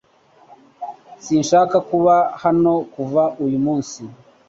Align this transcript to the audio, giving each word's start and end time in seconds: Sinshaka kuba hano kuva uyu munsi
Sinshaka 1.23 1.77
kuba 1.89 2.15
hano 2.43 2.73
kuva 2.93 3.23
uyu 3.45 3.59
munsi 3.65 4.01